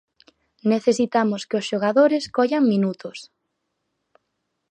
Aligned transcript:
Necesitamos 0.73 1.41
que 1.47 1.57
os 1.59 1.67
xogadores 1.69 2.23
collan 2.35 2.63
minutos. 2.73 3.17